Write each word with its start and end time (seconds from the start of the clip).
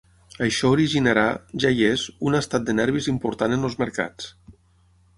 Això 0.45 0.71
originarà 0.77 1.25
–ja 1.33 1.71
hi 1.77 1.87
és– 1.91 2.07
un 2.31 2.39
estat 2.41 2.67
de 2.71 2.77
nervis 2.81 3.13
important 3.15 3.57
en 3.59 3.71
els 3.71 3.81
mercats. 3.87 4.35